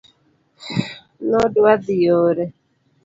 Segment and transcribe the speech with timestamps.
[1.29, 2.45] nodwadhi yore